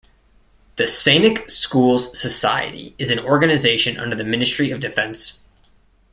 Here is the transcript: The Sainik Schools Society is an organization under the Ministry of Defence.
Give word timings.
The 0.77 0.85
Sainik 0.85 1.47
Schools 1.51 2.19
Society 2.19 2.95
is 2.97 3.11
an 3.11 3.19
organization 3.19 3.97
under 3.99 4.15
the 4.15 4.23
Ministry 4.23 4.71
of 4.71 4.79
Defence. 4.79 5.43